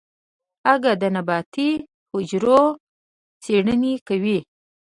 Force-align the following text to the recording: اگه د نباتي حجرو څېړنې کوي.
اگه 0.73 0.91
د 1.01 1.03
نباتي 1.15 1.69
حجرو 2.11 2.61
څېړنې 3.43 3.93
کوي. 4.07 4.39